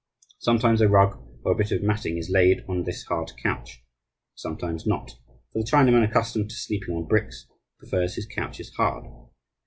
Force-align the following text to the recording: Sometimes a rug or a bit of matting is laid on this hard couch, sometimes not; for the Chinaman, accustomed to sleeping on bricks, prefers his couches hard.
Sometimes 0.39 0.81
a 0.81 0.87
rug 0.87 1.21
or 1.45 1.51
a 1.51 1.55
bit 1.55 1.71
of 1.71 1.83
matting 1.83 2.17
is 2.17 2.27
laid 2.27 2.65
on 2.67 2.81
this 2.81 3.03
hard 3.03 3.33
couch, 3.43 3.83
sometimes 4.33 4.87
not; 4.87 5.11
for 5.53 5.61
the 5.61 5.71
Chinaman, 5.71 6.03
accustomed 6.03 6.49
to 6.49 6.55
sleeping 6.55 6.95
on 6.95 7.05
bricks, 7.07 7.45
prefers 7.77 8.15
his 8.15 8.25
couches 8.25 8.73
hard. 8.77 9.05